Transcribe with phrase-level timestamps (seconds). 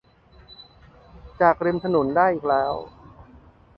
[1.41, 2.73] จากริมถนนได้อีกแล้ว